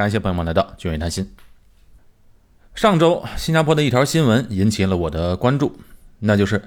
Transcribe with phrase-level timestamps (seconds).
[0.00, 1.30] 感谢朋友们来到君伟谈心。
[2.74, 5.78] 上周新加坡的一条新闻引起了我的关注，
[6.20, 6.64] 那就是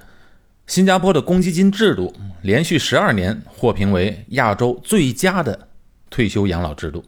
[0.67, 5.67] 新加坡的公积金制度连续十二年获评为亚洲最佳的
[6.11, 7.03] 退休养老制度，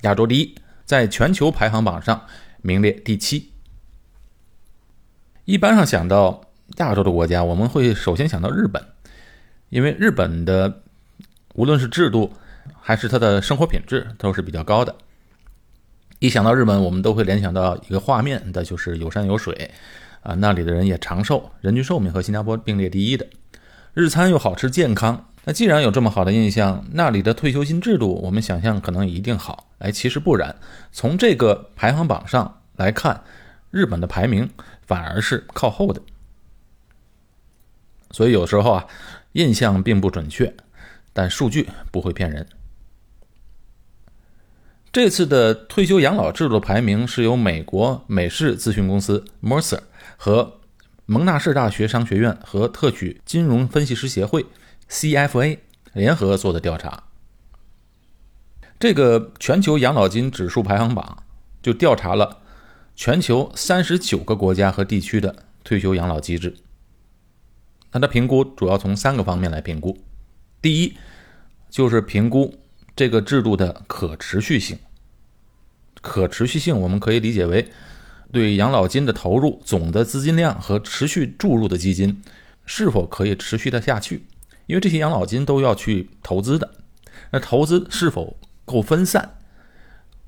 [0.00, 2.20] 亚洲第一，在全球排行榜上
[2.60, 3.52] 名列第七。
[5.44, 6.40] 一般上想到
[6.78, 8.84] 亚洲的国家，我们会首先想到日本，
[9.68, 10.82] 因为日本的
[11.54, 12.32] 无论是制度
[12.80, 14.92] 还是它的生活品质都是比较高的。
[16.20, 19.70] 一想到日本，我们都会联想到一个画面，那就是有山有水，
[20.20, 23.26] 啊，那里的人也长寿，人均寿命和新加坡并列第一的，
[23.94, 25.28] 日餐又好吃健康。
[25.44, 29.70] 那既然有这么好的印象，那里的退休金制度，我们想象可能一定好。
[29.78, 30.54] 哎，其实不然，
[30.92, 33.24] 从这个排行榜上来看，
[33.70, 34.50] 日本的排名
[34.86, 36.02] 反而是靠后的。
[38.10, 38.86] 所以有时候啊，
[39.32, 40.54] 印象并不准确，
[41.14, 42.46] 但数据不会骗人。
[44.92, 49.78] 这次的退休养老制度的排名是由美国美式咨询公司 Mercer
[50.16, 50.58] 和
[51.06, 54.46] 蒙纳士大学商学院和特许金融分析师协会
[54.88, 55.58] CFA
[55.92, 57.04] 联合做的调查。
[58.80, 61.22] 这个全球养老金指数排行榜
[61.62, 62.38] 就调查了
[62.96, 66.56] 全球三十九个国家和地区的退休养老机制。
[67.92, 69.96] 它的评估主要从三个方面来评估：
[70.60, 70.96] 第一，
[71.68, 72.59] 就是评估。
[72.96, 74.78] 这个制度的可持续性，
[76.02, 77.68] 可持续性我们可以理解为
[78.30, 82.20] 对养老金的投入总的资金量和持续注入的基金
[82.66, 84.26] 是否可以持续的下去，
[84.66, 86.70] 因为这些养老金都要去投资的，
[87.30, 89.38] 那投资是否够分散，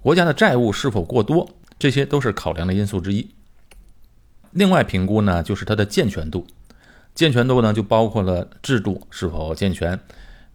[0.00, 3.28] 国家的债务是否过多，这些都是考量的因素之一。
[4.52, 6.46] 另外评估呢，就是它的健全度，
[7.14, 10.00] 健全度呢就包括了制度是否健全，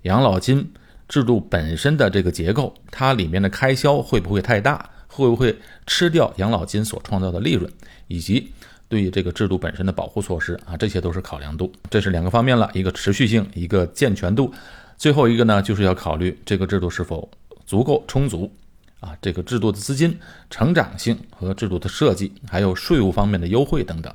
[0.01, 0.71] 养老金。
[1.07, 4.89] 制度本身的这个结构，它里面的开销会不会太大？
[5.07, 7.71] 会不会吃掉养老金所创造的利润？
[8.07, 8.51] 以及
[8.87, 11.71] 对于这个制度本身的保护措施啊，这些都是考量度。
[11.89, 14.53] 这是两个方面了，一个持续性，一个健全度。
[14.95, 17.27] 最后一个呢，就是要考虑这个制度是否
[17.65, 18.53] 足够充足
[18.99, 24.13] 啊，这个制度的资金成长性和制度的设计，还有税务方面的优惠等等。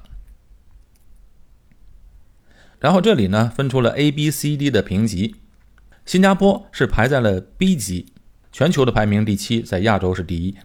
[2.78, 5.34] 然后这里呢，分出了 A、B、C、D 的评级。
[6.04, 8.06] 新加坡是排在了 B 级，
[8.50, 10.56] 全球的排名第七，在亚洲是第一。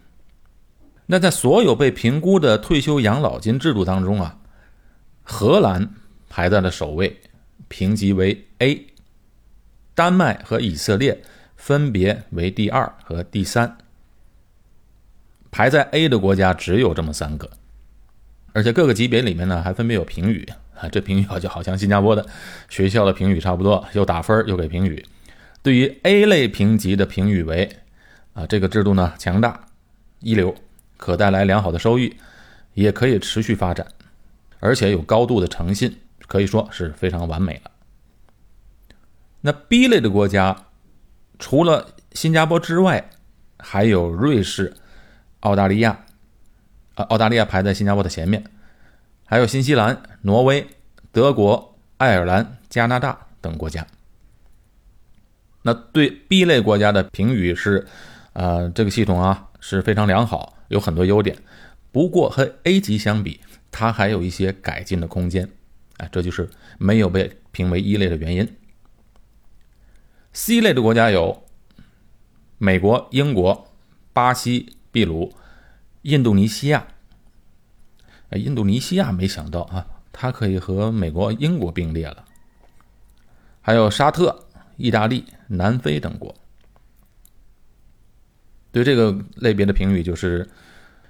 [1.06, 4.40] 那在所有被评估的退休养老金制度当中啊，
[5.24, 5.94] 荷兰
[6.28, 7.22] 排在了首位，
[7.68, 8.88] 评级为 A。
[9.94, 11.24] 丹麦和以色列
[11.56, 13.78] 分别为第二和第三。
[15.50, 17.50] 排在 A 的国家只有这么三个，
[18.54, 22.26] 而且各个级别里面呢还分别有评语啊，这评语就好像新加坡的
[22.70, 25.04] 学校的评语差不多，又打分又给评语。
[25.68, 27.70] 对于 A 类评级的评语为，
[28.32, 29.66] 啊，这个制度呢强大、
[30.22, 30.56] 一流，
[30.96, 32.16] 可带来良好的收益，
[32.74, 33.86] 也可以持续发展，
[34.62, 37.72] 而且有高度的诚信，可以说是非常完美了。
[39.42, 40.56] 那 B 类的国家，
[41.38, 43.10] 除了新加坡之外，
[43.60, 44.74] 还有瑞士、
[45.42, 46.06] 澳大利亚，
[46.96, 48.42] 啊，澳大利亚排在新加坡的前面，
[49.26, 50.66] 还有新西兰、挪威、
[51.12, 53.86] 德国、爱尔兰、加拿大等国家。
[55.68, 57.86] 那对 B 类国家的评语是，
[58.32, 61.38] 呃，这个系统啊是非常良好，有很多优点。
[61.92, 65.50] 不过和 A 级相比，它还有一些改进的空间，
[65.98, 68.48] 啊，这就是没有被评为一类的原因。
[70.32, 71.44] C 类的国家有
[72.58, 73.68] 美国、英国、
[74.14, 75.34] 巴西、秘鲁、
[76.04, 76.88] 印度尼西亚。
[78.32, 82.24] 印度尼西亚没想到啊，它可以和美国、英国并列了。
[83.60, 84.47] 还有沙特。
[84.78, 86.34] 意大利、南非等国
[88.72, 90.48] 对这个类别的评语就是，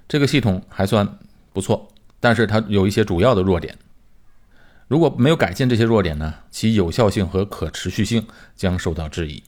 [0.08, 1.18] 这个系统还算
[1.52, 3.76] 不错，但是它有一些主要的弱点。
[4.86, 9.42] 如果没有改进这些弱点呢，其有效性和可持续性将受到质疑。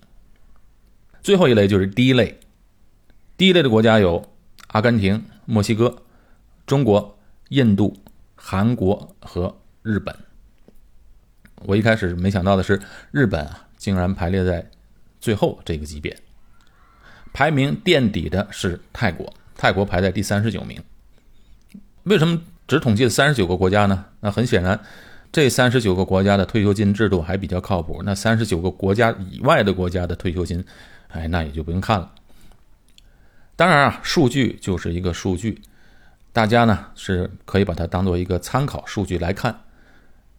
[1.22, 2.38] 最后一类就是第一类，
[3.38, 4.30] 第一类的国家有
[4.66, 6.02] 阿根廷、墨西哥、
[6.66, 7.18] 中国、
[7.48, 7.96] 印度、
[8.34, 10.14] 韩国和日本。
[11.62, 12.82] 我一开始没想到的是，
[13.12, 13.68] 日本啊。
[13.80, 14.70] 竟然排列在
[15.20, 16.14] 最后这个级别，
[17.32, 20.78] 排名垫底的是泰国，泰国排在第三十九名。
[22.02, 22.38] 为什么
[22.68, 24.04] 只统计了三十九个国家呢？
[24.20, 24.78] 那很显然，
[25.32, 28.02] 这三十九个国家的退休金制度还比较靠谱。
[28.04, 30.62] 那三十九个国家以外的国家的退休金，
[31.08, 32.12] 哎，那也就不用看了。
[33.56, 35.62] 当然啊，数据就是一个数据，
[36.34, 39.62] 大家呢是可以把它当做一个参考数据来看，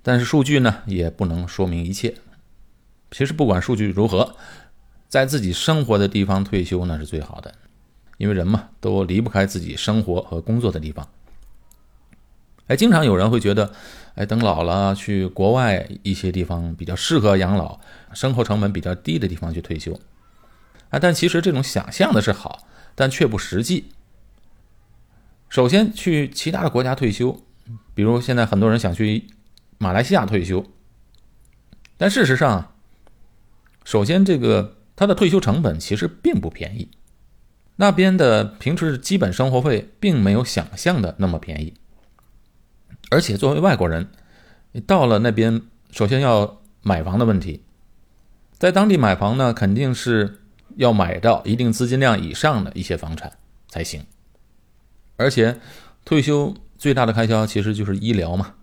[0.04, 2.14] 但是数据呢也不能说明一切。
[3.12, 4.36] 其实不管数据如何，
[5.08, 7.54] 在自己生活的地方退休那是最好的，
[8.18, 11.08] 因为人嘛都离不开自己生活和工作的地方。
[12.68, 13.74] 哎，经常有人会觉得，
[14.16, 17.82] 哎，等老了去国外一些地方比较适合养老、
[18.14, 20.00] 生活成本比较低的地方去退休。
[20.90, 22.66] 啊，但其实这种想象的是好，
[22.96, 23.92] 但却不实际。
[25.50, 27.42] 首先，去其他的国家退休，
[27.94, 29.28] 比如现在很多人想去
[29.78, 30.66] 马来西亚退休，
[31.98, 32.74] 但事实上，
[33.84, 36.90] 首先这个他的退休成本其实并不便宜，
[37.78, 41.74] 那边的平时基本生活费并没有想象的那么便宜。
[43.10, 44.08] 而且作为外国人，
[44.72, 45.62] 你到了那边，
[45.92, 47.64] 首先要买房的问题，
[48.58, 50.42] 在当地买房呢，肯定是
[50.78, 53.34] 要买到一定资金量以上的一些房产
[53.68, 54.06] 才行。
[55.18, 55.60] 而且，
[56.06, 58.54] 退休最大的开销其实就是医疗嘛，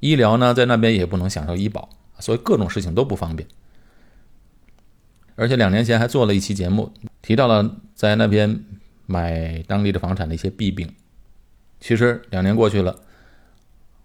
[0.00, 1.88] 医疗呢在那边也不能享受医保，
[2.18, 3.48] 所以各种事情都不方便。
[5.42, 8.64] 而且两年前还做了一期节目，提到了在那边
[9.06, 10.88] 买当地的房产的一些弊病。
[11.80, 12.96] 其实两年过去了。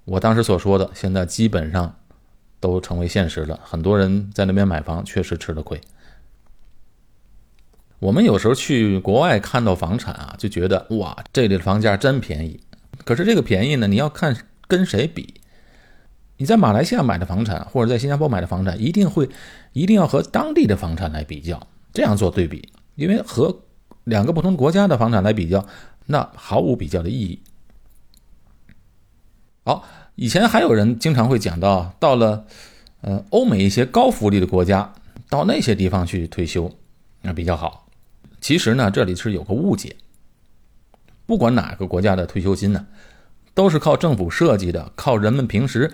[0.06, 1.96] 我当时所说的，现在基本上
[2.60, 3.60] 都成为现实了。
[3.64, 5.80] 很多人在那边买房，确实吃了亏。
[8.00, 12.60] 我们有时候去国外看到房产啊，就觉得哇，这里的房价真便宜。
[13.06, 14.36] 可是这个便宜呢，你要看
[14.68, 15.36] 跟谁比。
[16.38, 19.28] 你在马来西亚买的房产，或者在新加坡买的房产，一定会
[19.74, 22.70] 一定要和当地的房产来比较，这样做对比。
[22.96, 23.60] 因为和
[24.06, 25.66] 两个不同国家的房产来比较，
[26.06, 27.42] 那毫无比较的意义。
[29.66, 29.84] 好，
[30.16, 32.46] 以前还有人经常会讲到，到了，
[33.02, 34.94] 呃，欧美一些高福利的国家，
[35.30, 36.72] 到那些地方去退休，
[37.22, 37.88] 那比较好。
[38.40, 39.96] 其实呢，这里是有个误解。
[41.26, 42.88] 不管哪个国家的退休金呢，
[43.54, 45.92] 都是靠政府设计的，靠人们平时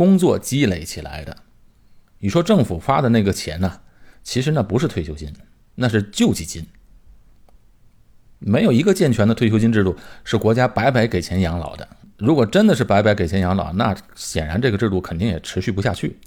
[0.00, 1.36] 工作积累起来的。
[2.20, 3.82] 你说政府发的那个钱呢，
[4.22, 5.30] 其实那不是退休金，
[5.74, 6.66] 那是救济金。
[8.38, 9.94] 没有一个健全的退休金制度
[10.24, 11.86] 是国家白白给钱养老的。
[12.16, 16.18] 如果真的是白白给钱养老，那显然这个制度肯定也持续不下去。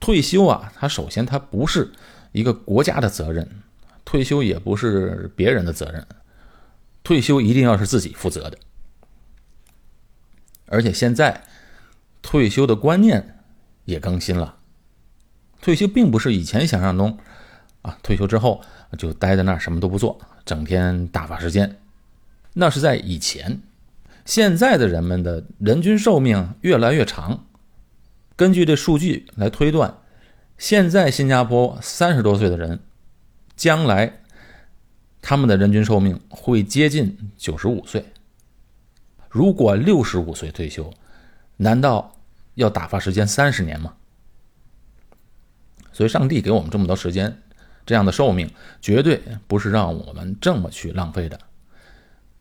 [0.00, 1.92] 退休啊，它首先它不是
[2.32, 3.46] 一个国家的责任，
[4.02, 6.06] 退休也不是别人的责任，
[7.02, 8.56] 退休一定要是自己负责的。
[10.68, 11.44] 而且现在
[12.22, 13.42] 退休的观念
[13.84, 14.56] 也更新了，
[15.60, 17.18] 退休并不是以前想象中
[17.82, 18.60] 啊，退休之后
[18.98, 21.78] 就待在那儿什么都不做，整天打发时间，
[22.52, 23.60] 那是在以前。
[24.26, 27.46] 现在的人们的人均寿命越来越长，
[28.36, 29.96] 根据这数据来推断，
[30.58, 32.80] 现在新加坡三十多岁的人，
[33.56, 34.20] 将来
[35.22, 38.04] 他们的人均寿命会接近九十五岁。
[39.28, 40.92] 如果六十五岁退休，
[41.62, 42.16] 难道
[42.54, 43.92] 要打发时间三十年吗？
[45.92, 47.42] 所以，上帝给我们这么多时间，
[47.84, 51.38] 这样的寿命绝对不是让我们这么去浪费的。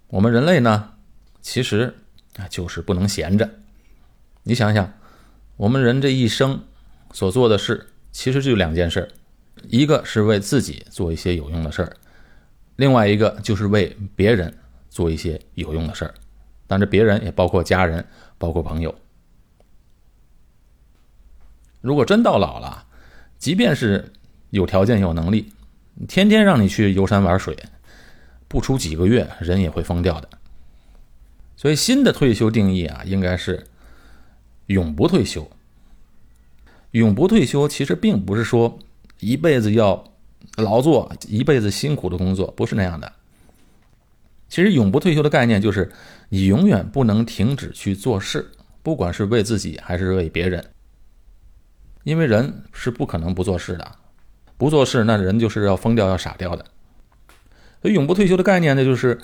[0.07, 0.93] 我们人类呢？
[1.41, 1.93] 其实
[2.37, 3.49] 啊，就是不能闲着。
[4.43, 4.93] 你想想，
[5.57, 6.63] 我们人这一生
[7.11, 9.05] 所做的事，其实就两件事
[9.67, 11.97] 一个是为自己做一些有用的事儿，
[12.77, 14.57] 另外一个就是为别人
[14.89, 16.13] 做一些有用的事儿。
[16.67, 18.07] 但这别人也包括家人，
[18.37, 18.95] 包括朋友。
[21.81, 22.85] 如果真到老了，
[23.37, 24.11] 即便是
[24.49, 25.51] 有条件有能力，
[26.07, 27.57] 天天让你去游山玩水，
[28.47, 30.29] 不出几个月，人也会疯掉的。
[31.55, 33.65] 所以，新的退休定义啊，应该是
[34.67, 35.49] 永不退休。
[36.91, 38.79] 永不退休其实并不是说
[39.19, 40.03] 一辈子要
[40.57, 43.11] 劳作、一辈子辛苦的工作，不是那样的。
[44.47, 45.91] 其实，永不退休的概念就是
[46.29, 48.49] 你永远不能停止去做事，
[48.81, 50.65] 不管是为自己还是为别人。
[52.03, 53.91] 因为人是不可能不做事的，
[54.57, 56.65] 不做事那人就是要疯掉、要傻掉的。
[57.81, 59.19] 所以，永不退休的概念呢，就是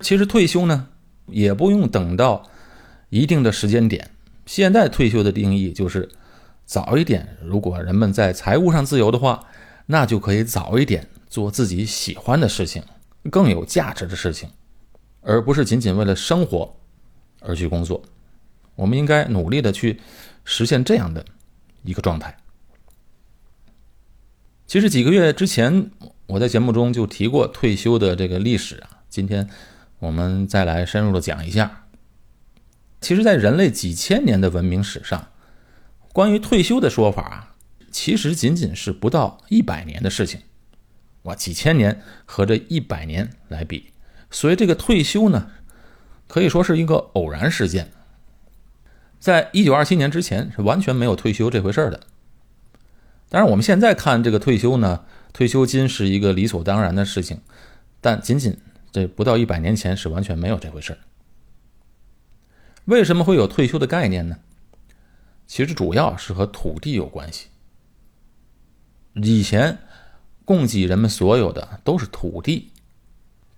[0.00, 0.88] 其实退休呢。
[1.30, 2.42] 也不用等到
[3.10, 4.12] 一定的时间点。
[4.46, 6.08] 现在退休的定义就是
[6.64, 7.36] 早一点。
[7.44, 9.44] 如果人们在财务上自由的话，
[9.84, 12.82] 那就可以早一点做自己喜欢的事情，
[13.30, 14.48] 更有价值的事情，
[15.20, 16.74] 而不是仅仅为了生活
[17.40, 18.02] 而去工作。
[18.74, 20.00] 我们应该努力的去
[20.46, 21.22] 实现这样的
[21.82, 22.36] 一个状态。
[24.66, 25.90] 其实几个月之前，
[26.26, 29.02] 我在节目中就提过退休的这个历史啊。
[29.08, 29.48] 今天。
[30.00, 31.86] 我们再来深入的讲一下。
[33.00, 35.32] 其实，在人类几千年的文明史上，
[36.12, 37.54] 关于退休的说法啊，
[37.90, 40.42] 其实仅仅是不到一百年的事情。
[41.22, 43.92] 哇，几千年和这一百年来比，
[44.30, 45.50] 所以这个退休呢，
[46.28, 47.90] 可以说是一个偶然事件。
[49.18, 52.00] 在一九二七年之前，是完全没有退休这回事的。
[53.28, 57.40] 当然，我们现在看这个退休呢，退休金是一个理所当然的事情。
[58.00, 58.56] 但仅仅
[58.92, 60.96] 这不到一百年前是完全没有这回事
[62.84, 64.38] 为什么会有退休的概念呢？
[65.46, 67.48] 其实主要是和土地有关系。
[69.14, 69.78] 以前
[70.44, 72.70] 供给人们所有的都是土地，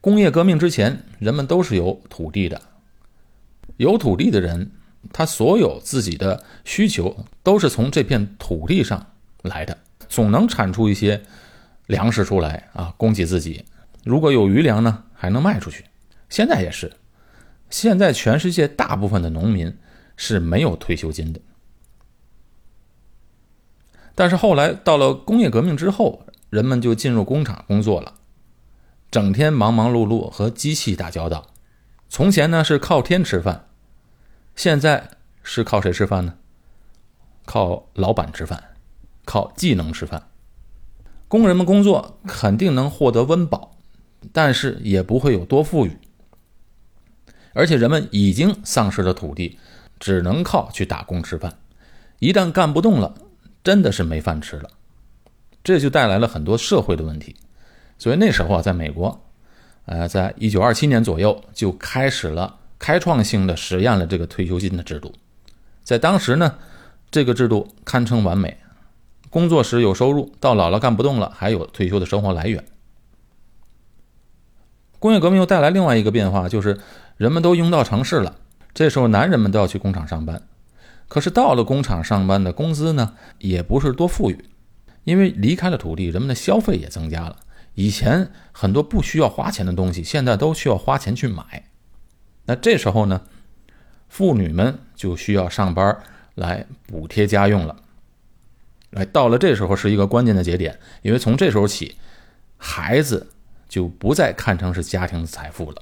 [0.01, 2.61] 工业革命之前，人们都是有土地的。
[3.77, 4.73] 有土地的人，
[5.13, 9.07] 他所有自己的需求都是从这片土地上
[9.43, 9.77] 来的，
[10.09, 11.23] 总能产出一些
[11.87, 13.65] 粮食出来啊，供给自己。
[14.05, 15.85] 如果有余粮呢，还能卖出去。
[16.29, 16.93] 现在也是，
[17.69, 19.77] 现在全世界大部分的农民
[20.17, 21.41] 是没有退休金的。
[24.15, 28.15] 但是后来到了工业革命之后，人们就进入工厂工作了，
[29.11, 31.49] 整天忙忙碌碌和机器打交道。
[32.09, 33.70] 从前呢是靠天吃饭，
[34.55, 35.11] 现在
[35.43, 36.35] 是靠谁吃饭呢？
[37.47, 38.63] 靠老板吃饭，
[39.25, 40.29] 靠技能吃饭。
[41.27, 43.77] 工人们工作肯定能获得温饱，
[44.33, 45.99] 但是也不会有多富裕。
[47.53, 49.59] 而且人们已经丧失了土地，
[49.99, 51.59] 只能靠去打工吃饭。
[52.21, 53.15] 一旦干不动了，
[53.65, 54.71] 真的是没饭吃了，
[55.65, 57.35] 这就带来了很多社会的问题。
[57.99, 59.27] 所以那时候啊，在美国，
[59.87, 65.15] 呃，在一九二七年左右就开始了开创性的实验了这个退休金的制度。
[65.85, 66.57] 在当时呢，
[67.11, 68.57] 这个制度堪称完美，
[69.29, 72.65] 工作时有收入，到老了干不动了还有退休的生活来源。
[74.99, 76.81] 工业革命又带来另外一个变化，就是
[77.17, 78.37] 人们都拥到城市了，
[78.75, 80.43] 这时候男人们都要去工厂上班。
[81.09, 84.45] 可是到了工厂上班的工资呢，也不是多富裕，
[85.05, 87.37] 因为离开了土地，人们的消费也增加了。
[87.75, 91.70] 以前很多不需要花钱的东西，现在都需要花钱去买。
[92.51, 93.23] 那这时候呢，
[94.09, 95.97] 妇女们就需要上班
[96.35, 97.77] 来补贴家用了。
[98.95, 101.95] 哎，到了这时候是一个关键的节点，因为从这时候起，
[102.57, 103.29] 孩子
[103.69, 105.77] 就不再看成是家庭的财富了。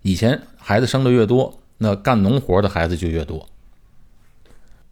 [0.00, 3.46] 以前孩子生的越多，那干农活的孩子就越多。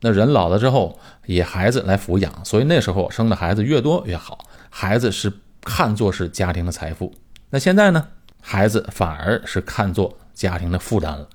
[0.01, 4.47] 那人老了之后，以孩子来抚养，所以那时候生的孩子越多越好。
[4.69, 5.33] 孩子是
[5.63, 7.15] 看作是家庭的财富。
[7.49, 8.09] 那现在呢，
[8.43, 11.29] 孩子反而是看作家庭的负担了。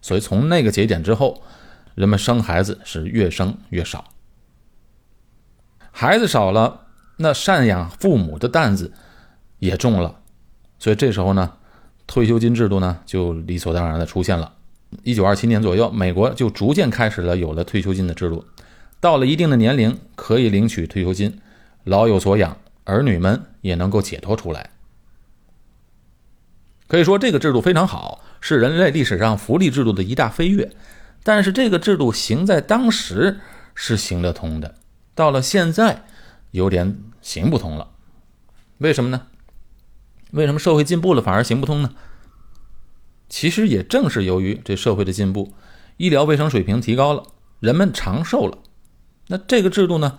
[0.00, 1.42] 所以从那个节点之后，
[1.94, 4.04] 人们生孩子是越生越少。
[5.90, 6.86] 孩子少了，
[7.16, 8.92] 那赡养父母的担子
[9.58, 10.20] 也重了。
[10.78, 11.54] 所以这时候呢，
[12.06, 14.52] 退休金制度呢就理所当然的出现了。
[15.02, 18.44] 一九二七年左右，美国就逐渐开始了有了退休金的制度。
[19.00, 21.40] 到了一定的年龄，可以领取退休金，
[21.84, 24.70] 老有所养，儿女们也能够解脱出来。
[26.86, 30.70] 可以说，这个制度非常好，是人类历史上福利制度的一大飞跃。
[31.22, 33.40] 但是，这个制度行在当时
[33.74, 34.76] 是行得通的，
[35.14, 36.04] 到了现在
[36.52, 37.90] 有点行不通了。
[38.78, 39.22] 为什么呢？
[40.32, 41.94] 为什么社会进步了反而行不通呢？
[43.28, 45.52] 其实也正是由于这社会的进步，
[45.96, 47.24] 医疗卫生水平提高了，
[47.58, 48.58] 人们长寿了，
[49.26, 50.18] 那这个制度呢，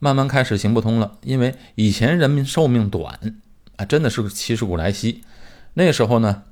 [0.00, 1.18] 慢慢开始行不通了。
[1.22, 3.38] 因为以前人民寿命短
[3.76, 5.22] 啊，真的是七十古来稀。
[5.74, 6.42] 那时候呢，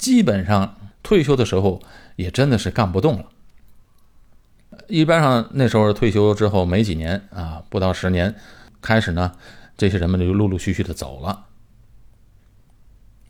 [0.00, 1.82] 基本上退休的时候
[2.16, 3.26] 也真的是干不动了。
[4.88, 8.34] 一般上那时候退休之后没几年啊，不到十年，
[8.80, 9.32] 开始呢，
[9.76, 11.46] 这些人们就陆陆续续的走了。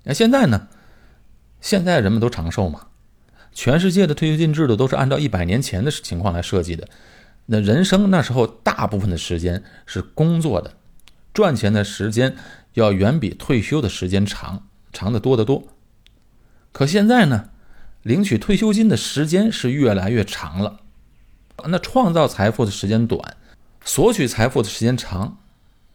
[0.05, 0.69] 那现在呢？
[1.61, 2.87] 现在人们都长寿嘛，
[3.53, 6.89] 全世界的退休金制度都是按照一百年前的情况来设计的。
[7.47, 10.75] 那人生那时候大部分的时间是工作的，
[11.35, 12.37] 赚钱的时间
[12.75, 15.65] 要远比退休的时间长，长得多得多。
[16.73, 17.51] 可现在呢，
[18.03, 20.81] 领取退休金的时间是越来越长了，
[21.67, 23.37] 那创造财富的时间短，
[23.85, 25.39] 索取财富的时间长，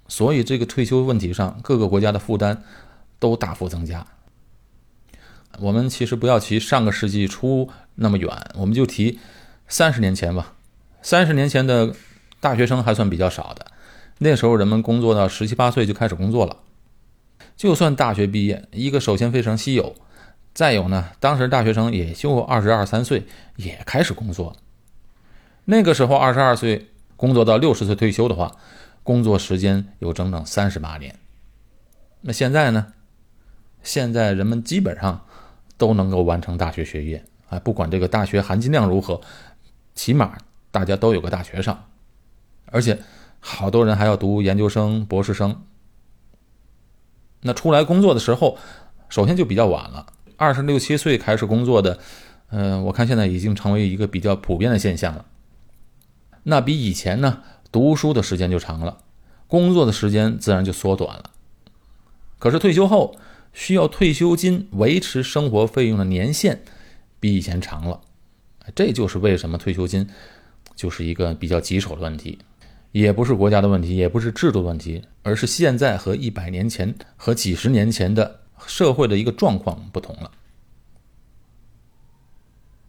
[0.08, 2.63] 所以这个退休问题上，各个国家的负担
[3.20, 4.05] 都大幅增加。
[5.60, 9.20] 我们其实不要提上个世纪初那么远，我们就提
[9.67, 10.53] 三十年前吧。
[11.01, 11.96] 三十年前的
[12.39, 13.67] 大学生还算比较少的，
[14.20, 16.58] 那时候人们工作到十七八岁就开始工作了。
[17.55, 19.96] 就算大学毕业，一个首先非常稀有。
[20.55, 24.55] 再有呢，当时大学生也就二十二三岁也开始工作。
[25.65, 28.55] 那个时候二十二岁工作到六十岁退休的话，
[29.03, 31.19] 工作时间有整整三十八年。
[32.21, 32.93] 那现在呢？
[33.83, 35.21] 现在人们基本上。
[35.77, 37.59] 都能够完成大学学业啊！
[37.59, 39.19] 不管这个大学含金量如何，
[39.93, 40.38] 起码
[40.71, 41.89] 大家都有个大学上，
[42.67, 42.97] 而且
[43.41, 45.63] 好多人还要读研究生、博士生。
[47.41, 48.57] 那出来工作的时候，
[49.09, 50.07] 首先就比较晚了，
[50.38, 52.00] 二十六七岁开始工作的，
[52.50, 55.25] 嗯，我看现在已经成为一个比较普遍的现象了。
[56.44, 59.00] 那比以前呢，读书的时间就长了，
[59.48, 61.32] 工作的时间自然就缩短了。
[62.38, 63.15] 可是退休后，
[63.54, 66.62] 需要退休金维持生活费用的年限
[67.20, 68.01] 比以前长了，
[68.75, 70.08] 这就是为什么退休金
[70.75, 72.38] 就是一个比较棘手的问题，
[72.92, 80.31] 也不是国家的问题，也不是制度问题，而是现在和一百年前和几十年前的社会的一个状况不同了。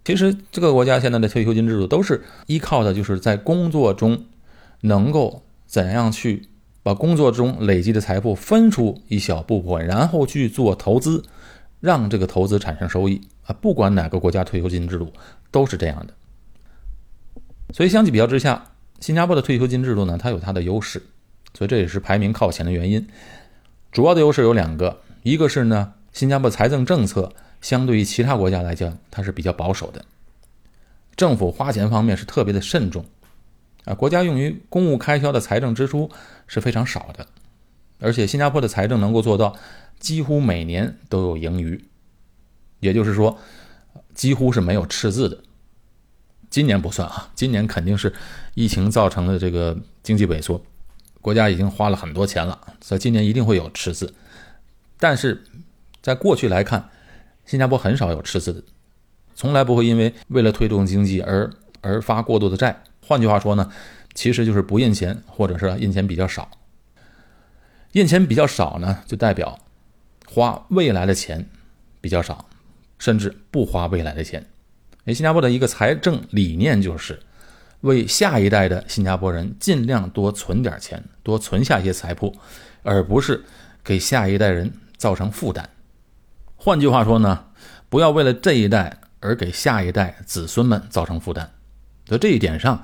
[0.04, 4.24] 其实这个国家现在的退休金制度都是依靠的，就是在工作中
[4.80, 6.48] 能够怎样去。
[6.82, 11.24] 把工作中累积的财富分出一小部分，然后去做投资，
[11.80, 13.52] 让这个投资产生收益啊！
[13.60, 15.12] 不管哪个国家退休金制度
[15.50, 16.14] 都是这样的。
[17.74, 18.70] 所以相比比较之下，
[19.00, 21.02] 新加坡的退休金制度呢，它有它的优势，
[21.54, 23.04] 所以这也是排名靠前的原因。
[23.90, 30.04] 主要的优势有两个，一个是呢，新加坡财政政策相对于其他国家来讲，它是比较保守的，
[31.16, 33.04] 政府花钱方面是特别的慎重。
[33.86, 36.08] 啊，国家用于公务开销的财政支出
[36.46, 37.26] 是非常少的，
[37.98, 39.56] 而且新加坡的财政能够做到
[39.98, 41.84] 几乎每年都有盈余，
[42.78, 43.36] 也就是说，
[44.14, 45.36] 几乎是没有赤字的。
[46.48, 48.14] 今年不算啊，今年肯定是
[48.54, 50.64] 疫情造成的这个经济萎缩，
[51.20, 54.14] 国家已经花了很多钱了，所以今年一定会有赤字。
[54.98, 55.42] 但是
[56.02, 56.88] 在过去来看，
[57.44, 58.62] 新加坡很少有赤字的，
[59.34, 61.50] 从来不会因为为了推动经济而
[61.80, 62.82] 而发过多的债。
[63.00, 63.70] 换句话说呢，
[64.14, 66.50] 其实就是不印钱，或者是印钱比较少。
[67.92, 69.58] 印钱比较少呢，就代表
[70.26, 71.48] 花未来的钱
[72.00, 72.48] 比较少，
[72.98, 74.44] 甚至不花未来的钱。
[75.04, 77.18] 哎，新加坡的一个财政理念就是
[77.82, 82.34] 为下一代的新加坡人尽量多存点钱，多存下一些财富，
[82.82, 83.44] 而不是
[83.84, 85.68] 给下一代人造成负担。
[86.56, 87.46] 换句话说呢，
[87.88, 91.52] 不要为了这一代而给下一代子孙们造成负担。
[92.06, 92.82] 在这一点上，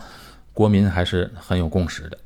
[0.53, 2.19] 国民还是很有共识的。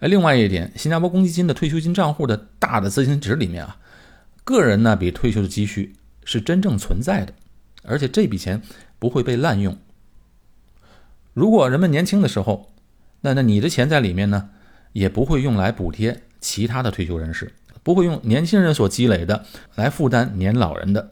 [0.00, 3.76] 另外一点，新加坡公积金的退休金账户的大的资金池里面啊，
[4.44, 7.34] 个人那笔退休的积蓄是真正存在的，
[7.82, 8.62] 而且这笔钱
[8.98, 9.76] 不会被滥用。
[11.34, 12.72] 如果人们年轻的时候，
[13.20, 14.48] 那那你的钱在里面呢，
[14.92, 21.08] 也不会用来补贴其他的退休人士，不会用年轻人所积累的来负担年老人的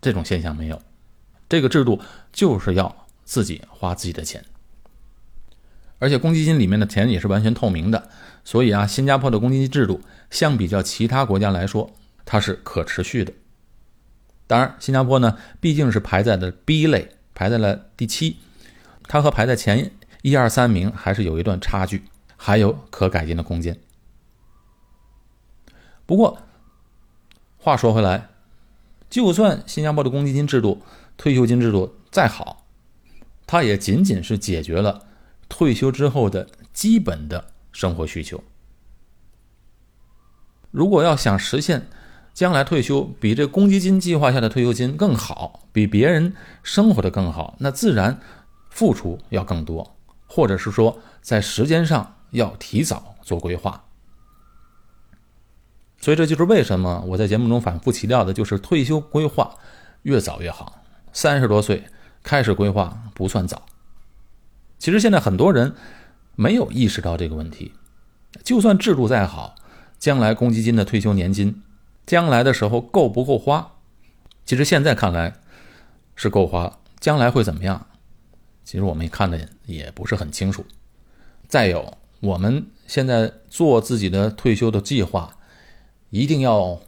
[0.00, 0.80] 这种现象没有。
[1.48, 2.00] 这个制度
[2.32, 4.44] 就是要自己花自己的钱，
[5.98, 8.10] 而且公积金里面的钱也是完全透明的，
[8.44, 10.00] 所以啊，新加坡的公积金制度
[10.30, 11.92] 相比较其他国家来说，
[12.24, 13.32] 它是可持续的。
[14.48, 18.36] 当然，新加坡呢毕竟是排在了 B 类，排在了第七，
[19.08, 22.02] 它和排在前一二三名还是有一段差距，
[22.36, 23.76] 还有可改进的空间。
[26.06, 26.38] 不过
[27.58, 28.28] 话说回来，
[29.10, 30.80] 就算新加坡的公积金制度，
[31.16, 32.64] 退休金制度再好，
[33.46, 35.06] 它也仅仅是解决了
[35.48, 38.42] 退休之后的基本的生活需求。
[40.70, 41.88] 如果要想实现
[42.34, 48.20] 将来退休比这公积金计划下的退休金更好，比别人生活的更好，那自然
[48.68, 53.85] 付出要更多，或者是说在时间上要提早做规划。
[56.06, 59.52] 所以这就是为什么我在节目中反复强调的，就是退休规划
[60.02, 60.80] 越早越好。
[61.12, 61.82] 三十多岁
[62.22, 63.66] 开始规划不算早，
[64.78, 65.74] 其实现在很多人
[66.36, 67.72] 没有意识到这个问题。
[68.44, 69.56] 就算制度再好，
[69.98, 71.60] 将来公积金的退休年金，
[72.06, 73.72] 将来的时候够不够花？
[74.44, 75.34] 其实现在看来
[76.14, 77.84] 是够花，将来会怎么样？
[78.62, 80.64] 其实我们看的也不是很清楚。
[81.48, 85.35] 再有，我们现在做自己的退休的计划，
[86.10, 86.80] 一定要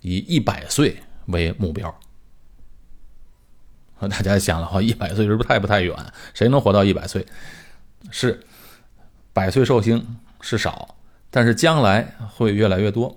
[0.00, 2.00] 以一百岁为目标。
[4.00, 5.94] 大家想了哈，一百岁是不是太不太远？
[6.32, 7.26] 谁能活到一百岁？
[8.10, 8.42] 是
[9.34, 10.96] 百岁寿星是少，
[11.30, 13.14] 但是将来会越来越多。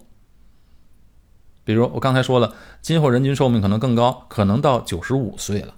[1.63, 5.73] 比如我刚才说了，今后人均寿命可能更高，可能到九十五岁了。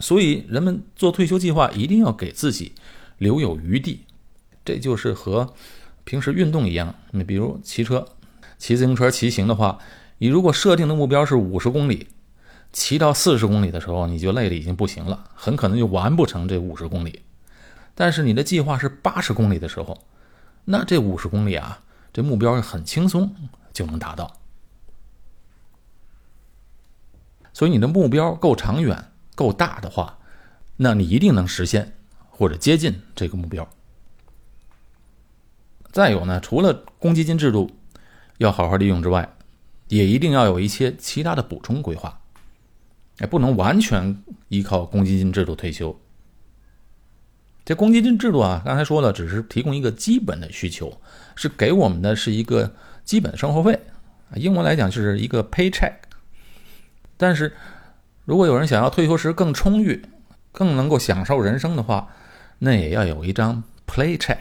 [0.00, 2.72] 所以人们做退休计划一定要给自己
[3.18, 4.04] 留有余地。
[4.64, 5.54] 这就是和
[6.02, 8.08] 平时运动一样，你比如骑车、
[8.58, 9.78] 骑自行车、骑行的话，
[10.18, 12.08] 你如果设定的目标是五十公里。
[12.70, 17.22] 骑到四十公里的时候，你就累得已经不行了，很可能就完不成这五十公里。
[17.94, 20.04] 但是你的计划是八十公里的时候，
[20.66, 21.80] 那这五十公里啊，
[22.12, 23.34] 这目标很轻松
[23.72, 24.36] 就能达到。
[27.54, 30.18] 所以你的目标够长远、够大的话，
[30.76, 31.96] 那你一定能实现
[32.28, 33.66] 或者接近这个目标。
[35.90, 37.70] 再有呢，除了公积金制度
[38.38, 39.28] 要好好利用之外，
[39.88, 42.18] 也一定要有一些其他的补充规划。
[43.20, 45.98] 也不能完全依靠公积金制度退休。
[47.64, 51.00] 这公积金制度啊，刚才说了，只是提供一个基本的需求，
[51.34, 52.72] 是给我们的是一个
[53.04, 53.78] 基本生活费，
[54.36, 55.94] 英文来讲就是一个 paycheck。
[57.16, 57.52] 但是，
[58.24, 60.00] 如果有人想要退休时更充裕、
[60.52, 62.08] 更能够享受人生的话，
[62.60, 64.38] 那也要有一张 play check。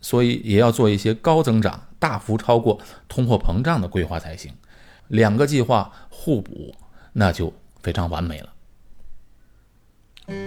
[0.00, 2.78] 所以也要做一些高增长、大幅超过
[3.08, 4.52] 通货膨胀的规划才行。
[5.08, 6.74] 两个计划互补，
[7.12, 8.48] 那就非常完美了。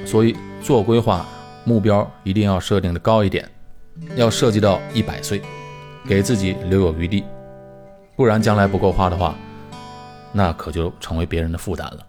[0.06, 1.26] 所以做规划
[1.64, 3.50] 目标一定要设定的高一点，
[4.16, 5.42] 要涉及到一百岁，
[6.06, 7.24] 给自己留有余地，
[8.18, 9.34] 不然将来不够花的话，
[10.34, 12.06] 那可就成为别人的负担了。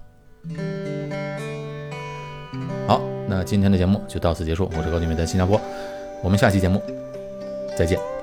[2.88, 4.68] 好，那今天的节目就到此结束。
[4.76, 5.60] 我是高俊伟，在新加坡，
[6.24, 6.82] 我们下期节目
[7.78, 8.19] 再见。